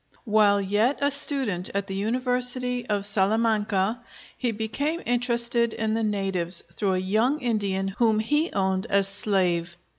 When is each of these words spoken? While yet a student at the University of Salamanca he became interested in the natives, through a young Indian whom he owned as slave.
While 0.23 0.59
yet 0.59 0.97
a 0.99 1.11
student 1.11 1.69
at 1.75 1.85
the 1.85 1.93
University 1.93 2.87
of 2.87 3.05
Salamanca 3.05 4.01
he 4.35 4.51
became 4.51 4.99
interested 5.05 5.73
in 5.75 5.93
the 5.93 6.01
natives, 6.01 6.63
through 6.73 6.93
a 6.93 6.97
young 6.97 7.39
Indian 7.39 7.89
whom 7.89 8.17
he 8.17 8.51
owned 8.51 8.87
as 8.87 9.07
slave. 9.07 9.77